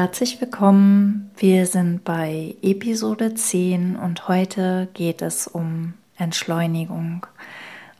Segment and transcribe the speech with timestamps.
[0.00, 1.32] Herzlich willkommen.
[1.38, 7.26] Wir sind bei Episode 10 und heute geht es um Entschleunigung.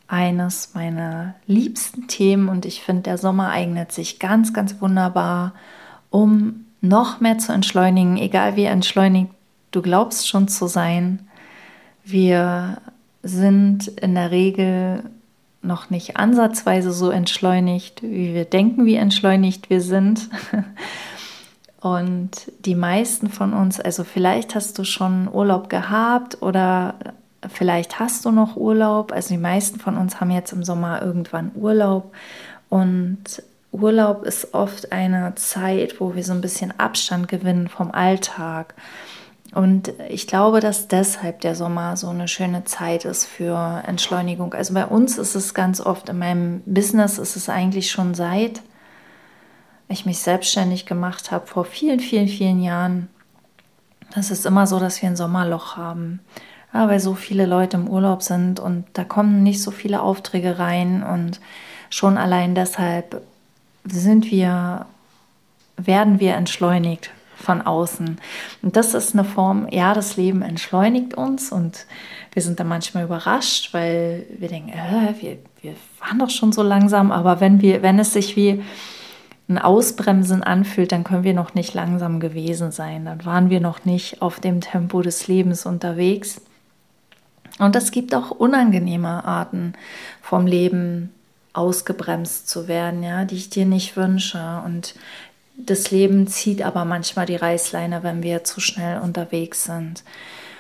[0.07, 5.55] Eines meiner liebsten Themen und ich finde, der Sommer eignet sich ganz, ganz wunderbar,
[6.11, 9.33] um noch mehr zu entschleunigen, egal wie entschleunigt
[9.73, 11.29] du glaubst schon zu sein
[12.05, 12.81] wir
[13.25, 15.03] sind in der Regel
[15.63, 20.29] noch nicht ansatzweise so entschleunigt, wie wir denken, wie entschleunigt wir sind.
[21.97, 22.31] Und
[22.65, 26.95] die meisten von uns, also vielleicht hast du schon Urlaub gehabt oder
[27.49, 29.13] vielleicht hast du noch Urlaub.
[29.13, 32.13] Also die meisten von uns haben jetzt im Sommer irgendwann Urlaub.
[32.69, 38.75] Und Urlaub ist oft eine Zeit, wo wir so ein bisschen Abstand gewinnen vom Alltag.
[39.55, 44.53] Und ich glaube, dass deshalb der Sommer so eine schöne Zeit ist für Entschleunigung.
[44.53, 48.61] Also bei uns ist es ganz oft, in meinem Business ist es eigentlich schon seit
[49.89, 53.09] ich mich selbstständig gemacht habe, vor vielen, vielen, vielen Jahren.
[54.15, 56.21] Das ist immer so, dass wir ein Sommerloch haben.
[56.75, 60.59] Ja, weil so viele Leute im Urlaub sind und da kommen nicht so viele Aufträge
[60.59, 61.41] rein und
[61.89, 63.23] schon allein deshalb
[63.85, 64.85] sind wir,
[65.79, 68.19] werden wir entschleunigt von außen.
[68.63, 71.87] Und das ist eine Form, ja, das Leben entschleunigt uns und
[72.33, 76.63] wir sind da manchmal überrascht, weil wir denken, äh, wir, wir waren doch schon so
[76.63, 78.63] langsam, aber wenn, wir, wenn es sich wie
[79.49, 83.07] ein Ausbremsen anfühlt, dann können wir noch nicht langsam gewesen sein.
[83.07, 86.43] Dann waren wir noch nicht auf dem Tempo des Lebens unterwegs.
[87.59, 89.73] Und es gibt auch unangenehme Arten
[90.21, 91.11] vom Leben
[91.55, 94.63] ausgebremst zu werden, ja, die ich dir nicht wünsche.
[94.65, 94.95] Und
[95.57, 100.05] das Leben zieht aber manchmal die Reißleine, wenn wir zu schnell unterwegs sind.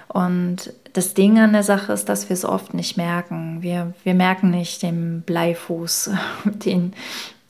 [0.08, 3.58] Und das Ding an der Sache ist, dass wir es oft nicht merken.
[3.60, 6.10] Wir, wir merken nicht den Bleifuß,
[6.44, 6.94] den,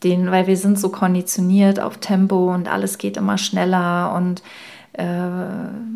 [0.05, 4.43] den, weil wir sind so konditioniert auf Tempo und alles geht immer schneller und
[4.93, 5.05] äh,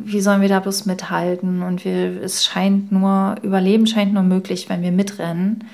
[0.05, 1.63] wie sollen wir da bloß mithalten?
[1.63, 5.65] Und wir, es scheint nur, Überleben scheint nur möglich, wenn wir mitrennen.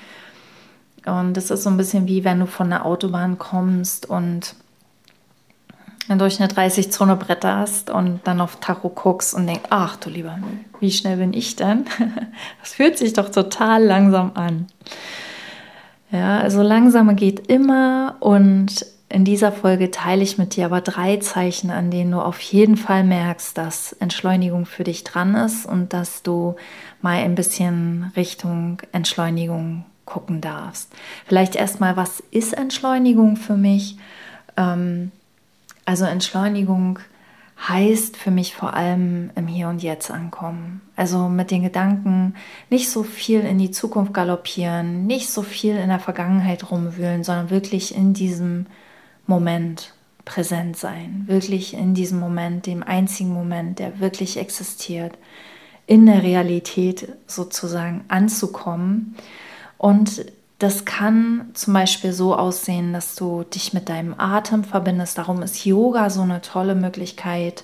[1.05, 4.55] Und das ist so ein bisschen wie wenn du von der Autobahn kommst und
[6.17, 10.39] durch eine 30-Zone bretterst und dann auf Tacho guckst und denkst, ach du lieber
[10.79, 11.85] wie schnell bin ich denn?
[12.61, 14.67] Das fühlt sich doch total langsam an.
[16.11, 21.17] Ja, also langsamer geht immer und in dieser Folge teile ich mit dir aber drei
[21.17, 25.93] Zeichen, an denen du auf jeden Fall merkst, dass Entschleunigung für dich dran ist und
[25.93, 26.55] dass du
[27.01, 30.91] mal ein bisschen Richtung Entschleunigung gucken darfst.
[31.25, 33.97] Vielleicht erstmal, was ist Entschleunigung für mich?
[34.57, 35.11] Ähm,
[35.85, 36.99] also Entschleunigung
[37.67, 40.81] heißt für mich vor allem im Hier und Jetzt ankommen.
[40.95, 42.35] Also mit den Gedanken
[42.69, 47.49] nicht so viel in die Zukunft galoppieren, nicht so viel in der Vergangenheit rumwühlen, sondern
[47.49, 48.67] wirklich in diesem
[49.27, 49.93] Moment
[50.23, 51.23] präsent sein.
[51.27, 55.17] Wirklich in diesem Moment, dem einzigen Moment, der wirklich existiert,
[55.85, 59.15] in der Realität sozusagen anzukommen
[59.77, 60.25] und
[60.59, 65.17] das kann zum Beispiel so aussehen, dass du dich mit deinem Atem verbindest.
[65.17, 67.63] Darum ist Yoga so eine tolle Möglichkeit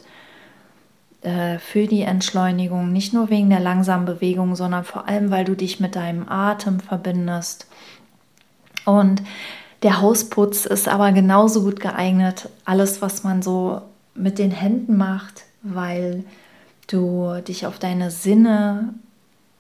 [1.22, 2.94] äh, für die Entschleunigung.
[2.94, 6.79] Nicht nur wegen der langsamen Bewegung, sondern vor allem, weil du dich mit deinem Atem
[6.79, 7.67] verbindest.
[8.85, 9.22] Und
[9.83, 12.47] der Hausputz ist aber genauso gut geeignet.
[12.63, 13.81] Alles, was man so
[14.13, 16.23] mit den Händen macht, weil
[16.88, 18.94] du dich auf deine Sinne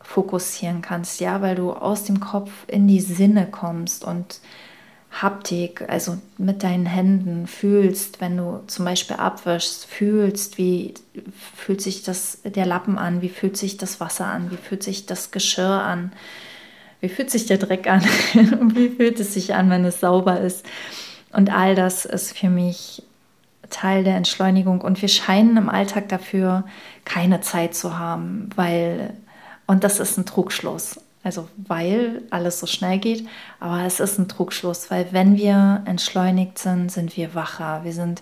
[0.05, 4.39] fokussieren kannst, ja, weil du aus dem Kopf in die Sinne kommst und
[5.11, 10.93] Haptik, also mit deinen Händen fühlst, wenn du zum Beispiel abwischst, fühlst, wie
[11.55, 15.05] fühlt sich das, der Lappen an, wie fühlt sich das Wasser an, wie fühlt sich
[15.05, 16.11] das Geschirr an,
[16.99, 18.03] wie fühlt sich der Dreck an
[18.75, 20.65] wie fühlt es sich an, wenn es sauber ist.
[21.31, 23.01] Und all das ist für mich
[23.69, 26.65] Teil der Entschleunigung und wir scheinen im Alltag dafür
[27.05, 29.13] keine Zeit zu haben, weil
[29.67, 30.99] und das ist ein Trugschluss.
[31.23, 33.27] Also weil alles so schnell geht,
[33.59, 38.21] aber es ist ein Trugschluss, weil wenn wir entschleunigt sind, sind wir wacher, wir sind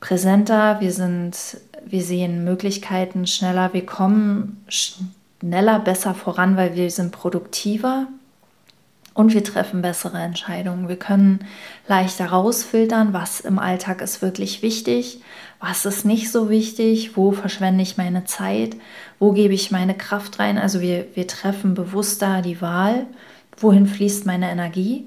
[0.00, 1.36] präsenter, wir sind,
[1.84, 8.06] wir sehen Möglichkeiten schneller, wir kommen schneller besser voran, weil wir sind produktiver
[9.16, 10.90] Und wir treffen bessere Entscheidungen.
[10.90, 11.38] Wir können
[11.88, 15.22] leichter rausfiltern, was im Alltag ist wirklich wichtig,
[15.58, 18.76] was ist nicht so wichtig, wo verschwende ich meine Zeit,
[19.18, 20.58] wo gebe ich meine Kraft rein.
[20.58, 23.06] Also wir, wir treffen bewusster die Wahl,
[23.56, 25.06] wohin fließt meine Energie.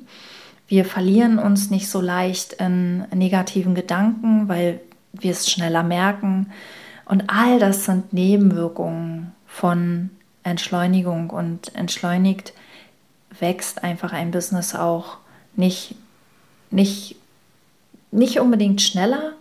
[0.68, 4.82] Wir verlieren uns nicht so leicht in negativen Gedanken, weil
[5.14, 6.52] wir es schneller merken.
[7.06, 10.10] Und all das sind Nebenwirkungen von
[10.42, 12.54] Entschleunigung und entschleunigt
[13.38, 15.18] wächst einfach ein Business auch
[15.56, 15.96] nicht,
[16.72, 17.16] nicht,
[18.12, 19.34] nicht unbedingt schneller,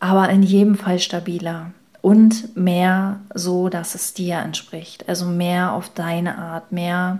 [0.00, 1.72] aber in jedem Fall stabiler
[2.02, 5.08] und mehr so, dass es dir entspricht.
[5.08, 7.18] Also mehr auf deine Art, mehr,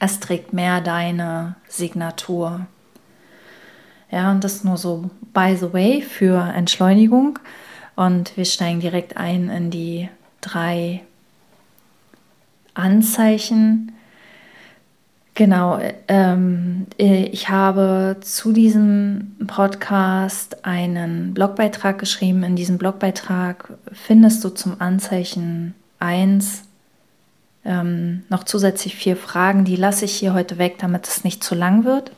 [0.00, 2.66] es trägt mehr deine Signatur.
[4.10, 7.38] Ja, und das nur so by the way für Entschleunigung.
[7.94, 10.08] Und wir steigen direkt ein in die
[10.40, 11.02] drei
[12.74, 13.92] Anzeichen,
[15.38, 22.42] Genau, ähm, äh, ich habe zu diesem Podcast einen Blogbeitrag geschrieben.
[22.42, 26.64] In diesem Blogbeitrag findest du zum Anzeichen 1
[27.64, 29.64] ähm, noch zusätzlich vier Fragen.
[29.64, 32.10] Die lasse ich hier heute weg, damit es nicht zu lang wird.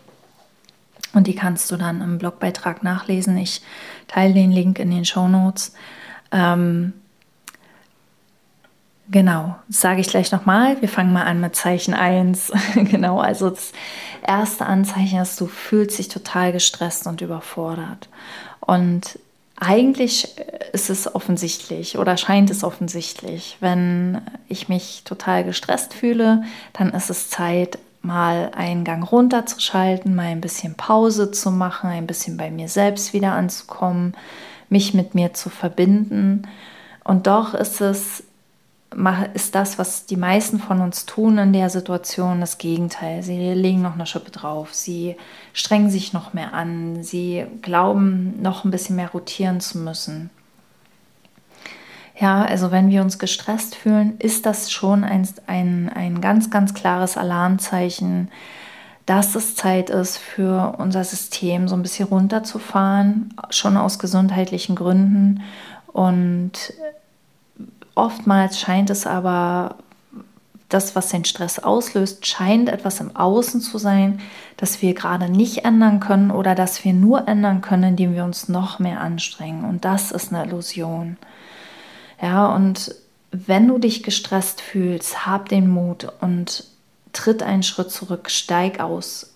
[1.13, 3.37] Und die kannst du dann im Blogbeitrag nachlesen.
[3.37, 3.61] Ich
[4.09, 5.75] teile den Link in den Show Notes.
[6.33, 6.95] Ähm,
[9.11, 10.81] Genau, sage ich gleich nochmal.
[10.81, 12.53] Wir fangen mal an mit Zeichen 1.
[12.75, 13.73] genau, also das
[14.25, 18.09] erste Anzeichen ist, du fühlst dich total gestresst und überfordert.
[18.61, 19.19] Und
[19.57, 20.29] eigentlich
[20.73, 23.57] ist es offensichtlich oder scheint es offensichtlich.
[23.59, 30.27] Wenn ich mich total gestresst fühle, dann ist es Zeit, mal einen Gang runterzuschalten, mal
[30.27, 34.15] ein bisschen Pause zu machen, ein bisschen bei mir selbst wieder anzukommen,
[34.69, 36.47] mich mit mir zu verbinden.
[37.05, 38.23] Und doch ist es
[39.35, 43.23] ist das, was die meisten von uns tun in der Situation, das Gegenteil.
[43.23, 45.17] Sie legen noch eine Schippe drauf, sie
[45.53, 50.31] strengen sich noch mehr an, sie glauben noch ein bisschen mehr rotieren zu müssen.
[52.19, 56.75] Ja, also wenn wir uns gestresst fühlen, ist das schon ein, ein, ein ganz, ganz
[56.75, 58.29] klares Alarmzeichen,
[59.07, 65.43] dass es Zeit ist für unser System so ein bisschen runterzufahren, schon aus gesundheitlichen Gründen.
[65.87, 66.75] Und
[68.01, 69.77] Oftmals scheint es aber,
[70.71, 74.21] das, was den Stress auslöst, scheint etwas im Außen zu sein,
[74.57, 78.49] das wir gerade nicht ändern können oder das wir nur ändern können, indem wir uns
[78.49, 79.65] noch mehr anstrengen.
[79.65, 81.19] Und das ist eine Illusion.
[82.23, 82.95] Ja, und
[83.33, 86.65] wenn du dich gestresst fühlst, hab den Mut und
[87.13, 89.35] tritt einen Schritt zurück, steig aus,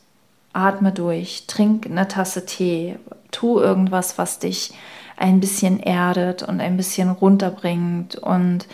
[0.55, 2.96] atme durch, trink eine Tasse Tee,
[3.31, 4.72] tu irgendwas, was dich
[5.16, 8.66] ein bisschen erdet und ein bisschen runterbringt und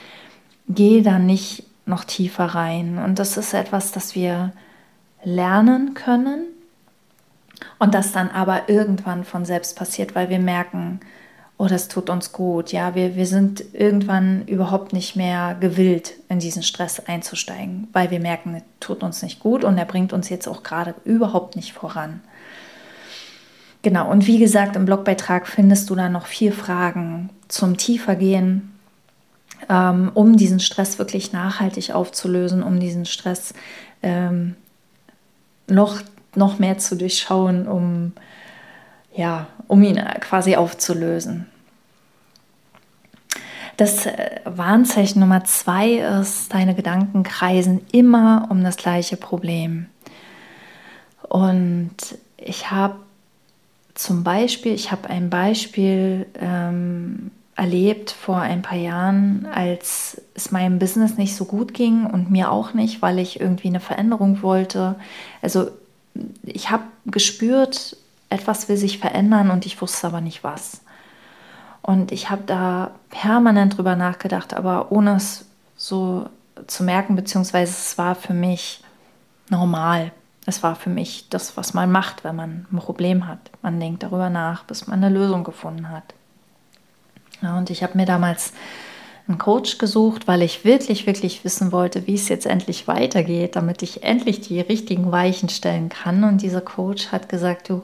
[0.69, 2.98] gehe da nicht noch tiefer rein.
[2.98, 4.52] Und das ist etwas, das wir
[5.22, 6.46] lernen können
[7.78, 11.00] und das dann aber irgendwann von selbst passiert, weil wir merken,
[11.58, 12.72] oh, das tut uns gut.
[12.72, 18.20] Ja, wir, wir sind irgendwann überhaupt nicht mehr gewillt, in diesen Stress einzusteigen, weil wir
[18.20, 21.75] merken, es tut uns nicht gut und er bringt uns jetzt auch gerade überhaupt nicht
[21.75, 22.20] voran.
[23.82, 28.73] Genau, und wie gesagt, im Blogbeitrag findest du dann noch vier Fragen zum Tiefergehen,
[29.69, 33.55] ähm, um diesen Stress wirklich nachhaltig aufzulösen, um diesen Stress
[34.03, 34.55] ähm,
[35.67, 36.03] noch,
[36.35, 38.12] noch mehr zu durchschauen, um,
[39.15, 41.46] ja, um ihn quasi aufzulösen.
[43.79, 49.87] Das äh, Warnzeichen Nummer zwei ist, deine Gedanken kreisen immer um das gleiche Problem.
[51.22, 51.96] Und
[52.37, 52.96] ich habe
[54.00, 60.78] zum Beispiel, ich habe ein Beispiel ähm, erlebt vor ein paar Jahren, als es meinem
[60.78, 64.94] Business nicht so gut ging und mir auch nicht, weil ich irgendwie eine Veränderung wollte.
[65.42, 65.70] Also
[66.44, 67.98] ich habe gespürt,
[68.30, 70.80] etwas will sich verändern und ich wusste aber nicht was.
[71.82, 75.44] Und ich habe da permanent drüber nachgedacht, aber ohne es
[75.76, 76.26] so
[76.66, 78.82] zu merken, beziehungsweise es war für mich
[79.50, 80.10] normal.
[80.47, 83.51] Es war für mich das, was man macht, wenn man ein Problem hat.
[83.63, 86.15] Man denkt darüber nach, bis man eine Lösung gefunden hat.
[87.43, 88.53] Ja, und ich habe mir damals
[89.29, 93.82] einen Coach gesucht, weil ich wirklich, wirklich wissen wollte, wie es jetzt endlich weitergeht, damit
[93.82, 96.25] ich endlich die richtigen Weichen stellen kann.
[96.25, 97.82] Und dieser Coach hat gesagt, du,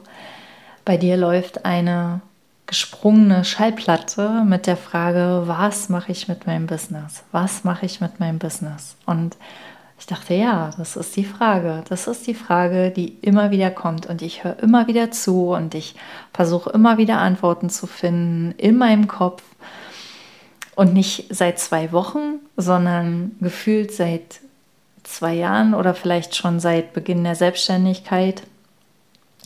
[0.83, 2.21] bei dir läuft eine
[2.65, 7.23] gesprungene Schallplatte mit der Frage, was mache ich mit meinem Business?
[7.31, 8.97] Was mache ich mit meinem Business?
[9.05, 9.37] Und
[9.99, 11.83] ich dachte, ja, das ist die Frage.
[11.89, 14.05] Das ist die Frage, die immer wieder kommt.
[14.05, 15.95] Und ich höre immer wieder zu und ich
[16.33, 19.43] versuche immer wieder Antworten zu finden in meinem Kopf.
[20.75, 24.41] Und nicht seit zwei Wochen, sondern gefühlt seit
[25.03, 28.43] zwei Jahren oder vielleicht schon seit Beginn der Selbstständigkeit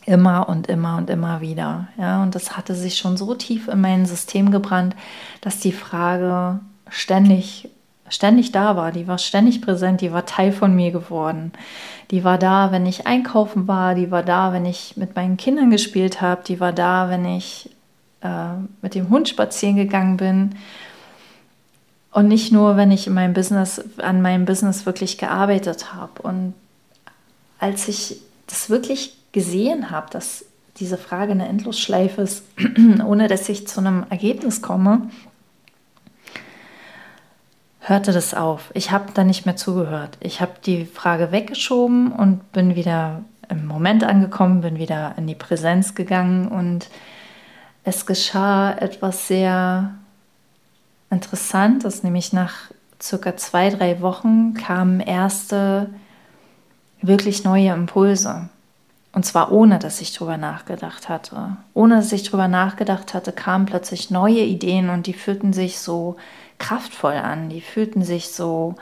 [0.06, 1.88] immer und immer und immer wieder.
[1.98, 4.96] Ja, und das hatte sich schon so tief in mein System gebrannt,
[5.40, 7.70] dass die Frage ständig
[8.12, 11.52] ständig da war, die war ständig präsent, die war Teil von mir geworden.
[12.12, 15.72] Die war da, wenn ich einkaufen war, die war da, wenn ich mit meinen Kindern
[15.72, 17.70] gespielt habe, die war da, wenn ich
[18.22, 20.56] äh, mit dem Hund spazieren gegangen bin.
[22.12, 26.22] Und nicht nur, wenn ich in meinem Business, an meinem Business wirklich gearbeitet habe.
[26.22, 26.54] Und
[27.60, 30.44] als ich das wirklich gesehen habe, dass
[30.78, 32.44] diese Frage eine Endlosschleife ist,
[33.06, 35.10] ohne dass ich zu einem Ergebnis komme,
[37.92, 38.72] hörte das auf.
[38.74, 40.18] Ich habe da nicht mehr zugehört.
[40.22, 45.36] Ich habe die Frage weggeschoben und bin wieder im Moment angekommen, bin wieder in die
[45.36, 46.88] Präsenz gegangen und
[47.84, 49.92] es geschah etwas sehr
[51.10, 52.72] Interessantes, nämlich nach
[53.02, 55.90] circa zwei, drei Wochen kamen erste
[57.02, 58.48] wirklich neue Impulse.
[59.12, 61.58] Und zwar ohne, dass ich drüber nachgedacht hatte.
[61.74, 66.16] Ohne dass ich drüber nachgedacht hatte, kamen plötzlich neue Ideen und die fühlten sich so
[66.62, 68.76] kraftvoll an, die fühlten sich so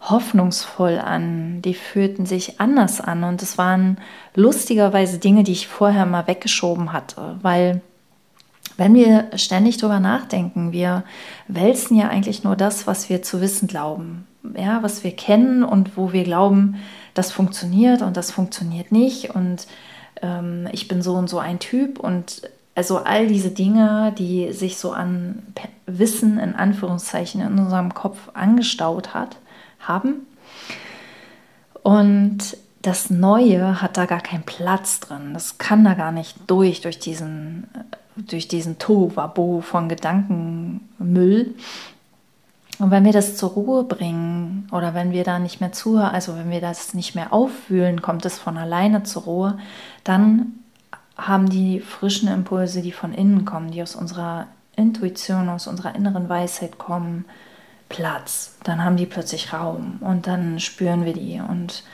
[0.00, 3.24] hoffnungsvoll an, die fühlten sich anders an.
[3.24, 3.98] Und es waren
[4.34, 7.80] lustigerweise Dinge, die ich vorher mal weggeschoben hatte, weil
[8.76, 11.04] wenn wir ständig drüber nachdenken, wir
[11.46, 15.96] wälzen ja eigentlich nur das, was wir zu wissen glauben, ja, was wir kennen und
[15.96, 16.76] wo wir glauben,
[17.14, 19.30] das funktioniert und das funktioniert nicht.
[19.30, 19.68] Und
[20.22, 22.42] ähm, ich bin so und so ein Typ und
[22.74, 25.42] also all diese Dinge, die sich so an
[25.86, 29.36] Wissen in Anführungszeichen in unserem Kopf angestaut hat,
[29.78, 30.26] haben.
[31.82, 35.34] Und das Neue hat da gar keinen Platz drin.
[35.34, 37.68] Das kann da gar nicht durch, durch diesen,
[38.16, 41.54] durch diesen Tohuwabo von Gedankenmüll.
[42.78, 46.36] Und wenn wir das zur Ruhe bringen oder wenn wir da nicht mehr zuhören, also
[46.36, 49.58] wenn wir das nicht mehr auffühlen, kommt es von alleine zur Ruhe,
[50.02, 50.63] dann
[51.16, 56.28] haben die frischen Impulse, die von innen kommen, die aus unserer Intuition, aus unserer inneren
[56.28, 57.24] Weisheit kommen,
[57.88, 58.56] Platz.
[58.64, 61.40] Dann haben die plötzlich Raum und dann spüren wir die.
[61.40, 61.84] Und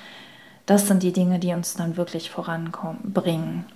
[0.67, 3.67] das sind die Dinge, die uns dann wirklich voranbringen.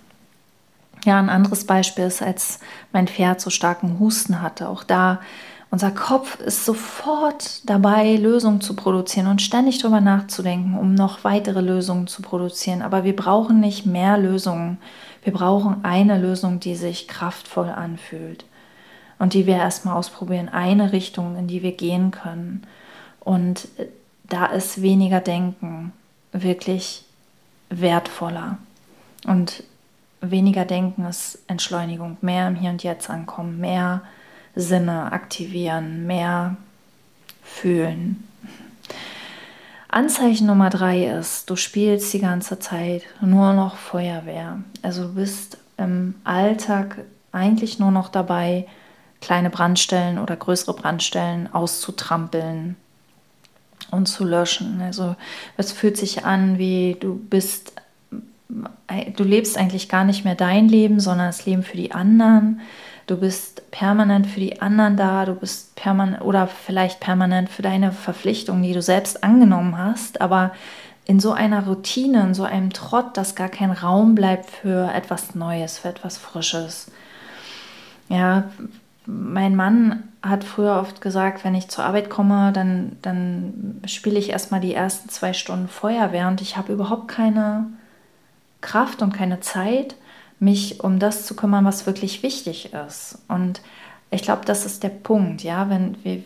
[1.05, 2.61] Ja, ein anderes Beispiel ist, als
[2.93, 4.69] mein Pferd so starken Husten hatte.
[4.69, 5.21] Auch da
[5.75, 11.61] unser Kopf ist sofort dabei, Lösungen zu produzieren und ständig darüber nachzudenken, um noch weitere
[11.61, 12.81] Lösungen zu produzieren.
[12.81, 14.79] Aber wir brauchen nicht mehr Lösungen.
[15.25, 18.45] Wir brauchen eine Lösung, die sich kraftvoll anfühlt
[19.19, 20.51] und die wir erstmal ausprobieren.
[20.51, 22.67] Eine Richtung, in die wir gehen können.
[23.21, 23.69] Und
[24.25, 25.93] da ist weniger Denken
[26.33, 27.05] wirklich
[27.71, 28.59] wertvoller.
[29.27, 29.65] Und
[30.21, 34.03] weniger Denken ist Entschleunigung, mehr im Hier und Jetzt ankommen, mehr
[34.55, 36.57] Sinne aktivieren, mehr
[37.43, 38.29] fühlen.
[39.95, 44.59] Anzeichen Nummer drei ist, du spielst die ganze Zeit nur noch Feuerwehr.
[44.83, 48.67] Also du bist im Alltag eigentlich nur noch dabei,
[49.21, 52.75] kleine Brandstellen oder größere Brandstellen auszutrampeln
[53.93, 54.83] und zu löschen.
[54.83, 55.15] Also
[55.57, 57.75] es fühlt sich an, wie du bist,
[58.09, 62.61] du lebst eigentlich gar nicht mehr dein Leben, sondern das Leben für die anderen.
[63.07, 67.93] Du bist permanent für die anderen da, du bist permanent oder vielleicht permanent für deine
[67.93, 70.53] Verpflichtungen, die du selbst angenommen hast, aber
[71.05, 75.35] in so einer Routine, in so einem Trott, dass gar kein Raum bleibt für etwas
[75.35, 76.91] Neues, für etwas Frisches.
[78.09, 78.45] Ja,
[79.07, 84.31] mein Mann hat früher oft gesagt, wenn ich zur Arbeit komme, dann, dann spiele ich
[84.31, 87.67] erstmal die ersten zwei Stunden Feuerwehr und ich habe überhaupt keine
[88.63, 89.95] Kraft und keine Zeit,
[90.41, 93.19] mich um das zu kümmern, was wirklich wichtig ist.
[93.29, 93.61] Und
[94.11, 96.23] ich glaube, das ist der Punkt, ja, wenn wir,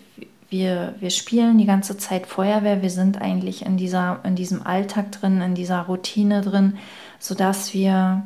[0.50, 5.12] wir, wir spielen die ganze Zeit Feuerwehr, wir sind eigentlich in, dieser, in diesem Alltag
[5.12, 6.79] drin, in dieser Routine drin,
[7.19, 8.23] sodass wir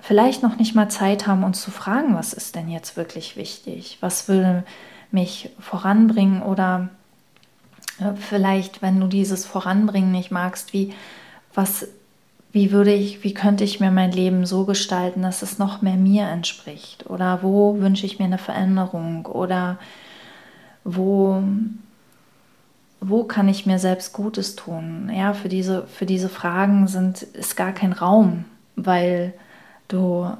[0.00, 3.98] vielleicht noch nicht mal Zeit haben, uns zu fragen, was ist denn jetzt wirklich wichtig,
[4.00, 4.64] was will
[5.10, 6.88] mich voranbringen oder
[7.98, 10.92] äh, vielleicht, wenn du dieses Voranbringen nicht magst, wie
[11.54, 11.88] was
[12.52, 15.96] wie würde ich, wie könnte ich mir mein Leben so gestalten, dass es noch mehr
[15.96, 17.08] mir entspricht?
[17.08, 19.26] Oder wo wünsche ich mir eine Veränderung?
[19.26, 19.78] Oder
[20.84, 21.42] wo,
[23.00, 25.10] wo kann ich mir selbst Gutes tun?
[25.14, 29.34] Ja, für diese, für diese Fragen sind, ist gar kein Raum, weil
[29.88, 30.30] du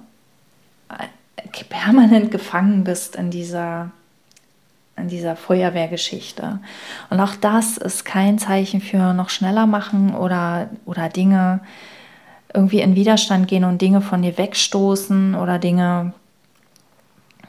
[1.69, 3.91] permanent gefangen bist in dieser,
[4.97, 6.59] in dieser Feuerwehrgeschichte.
[7.11, 11.61] Und auch das ist kein Zeichen für noch schneller machen oder, oder Dinge
[12.55, 16.13] irgendwie in Widerstand gehen und Dinge von dir wegstoßen oder Dinge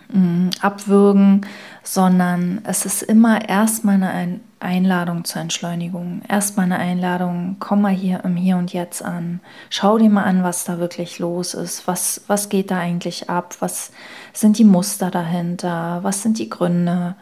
[0.10, 1.46] mh, mm, abwürgen,
[1.84, 6.22] sondern es ist immer erstmal eine, Einladung zur Entschleunigung.
[6.28, 9.40] Erstmal eine Einladung, komm mal hier im Hier und Jetzt an.
[9.70, 11.88] Schau dir mal an, was da wirklich los ist.
[11.88, 13.56] Was, was geht da eigentlich ab?
[13.60, 13.92] Was
[14.34, 16.00] sind die Muster dahinter?
[16.02, 17.16] Was sind die Gründe?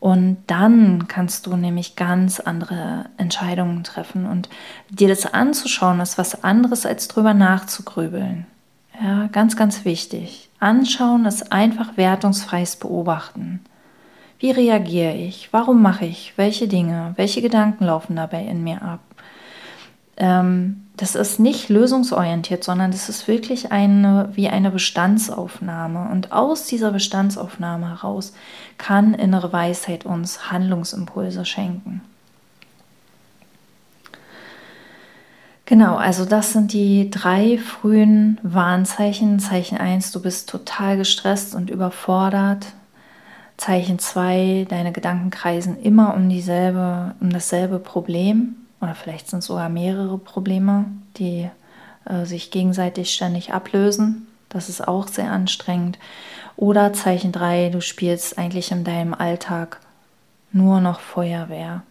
[0.00, 4.26] Und dann kannst du nämlich ganz andere Entscheidungen treffen.
[4.26, 4.48] Und
[4.90, 8.46] dir das anzuschauen, ist was anderes, als drüber nachzugrübeln.
[9.02, 10.48] Ja, ganz, ganz wichtig.
[10.60, 13.60] Anschauen ist einfach wertungsfreies Beobachten.
[14.40, 15.48] Wie reagiere ich?
[15.52, 17.12] Warum mache ich welche Dinge?
[17.16, 19.00] Welche Gedanken laufen dabei in mir ab?
[20.18, 26.08] Ähm, das ist nicht lösungsorientiert, sondern das ist wirklich eine, wie eine Bestandsaufnahme.
[26.10, 28.34] Und aus dieser Bestandsaufnahme heraus
[28.78, 32.02] kann innere Weisheit uns Handlungsimpulse schenken.
[35.66, 39.38] Genau, also das sind die drei frühen Warnzeichen.
[39.38, 42.66] Zeichen 1, du bist total gestresst und überfordert.
[43.56, 49.46] Zeichen 2, deine Gedanken kreisen immer um dieselbe, um dasselbe Problem oder vielleicht sind es
[49.46, 51.48] sogar mehrere Probleme, die
[52.04, 54.26] äh, sich gegenseitig ständig ablösen.
[54.48, 55.98] Das ist auch sehr anstrengend.
[56.56, 59.80] Oder Zeichen 3, du spielst eigentlich in deinem Alltag
[60.52, 61.82] nur noch Feuerwehr.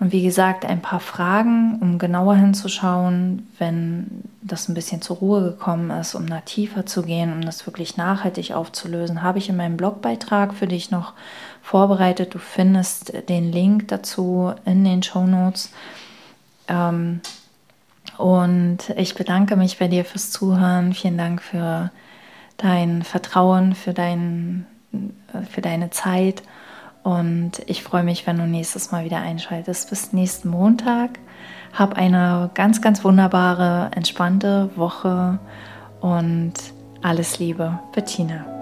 [0.00, 5.42] Und wie gesagt, ein paar Fragen, um genauer hinzuschauen, wenn das ein bisschen zur Ruhe
[5.42, 9.56] gekommen ist, um da tiefer zu gehen, um das wirklich nachhaltig aufzulösen, habe ich in
[9.56, 11.14] meinem Blogbeitrag für dich noch
[11.62, 12.34] vorbereitet.
[12.34, 15.72] Du findest den Link dazu in den Show Notes.
[16.68, 17.20] Ähm,
[18.18, 20.92] und ich bedanke mich bei dir fürs Zuhören.
[20.92, 21.90] Vielen Dank für
[22.56, 24.66] dein Vertrauen, für, dein,
[25.50, 26.42] für deine Zeit.
[27.08, 29.88] Und ich freue mich, wenn du nächstes Mal wieder einschaltest.
[29.88, 31.18] Bis nächsten Montag.
[31.72, 35.38] Hab eine ganz, ganz wunderbare, entspannte Woche
[36.02, 36.52] und
[37.00, 38.57] alles Liebe, Bettina.